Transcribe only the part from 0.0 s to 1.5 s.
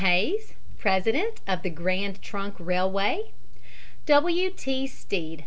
Hays, president